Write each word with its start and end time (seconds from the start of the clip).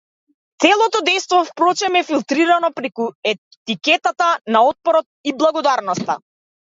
Целото 0.63 1.01
дејство 1.09 1.41
впрочем 1.49 1.97
е 1.99 2.01
филтритано 2.07 2.71
преку 2.79 3.07
етикетата 3.35 4.31
на 4.57 4.67
отпорот 4.71 5.09
и 5.33 5.37
благородноста. 5.43 6.17